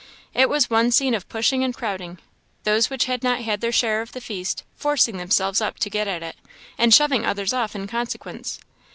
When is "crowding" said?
1.75-2.17